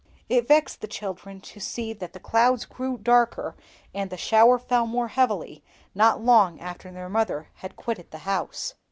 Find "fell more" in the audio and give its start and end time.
4.57-5.09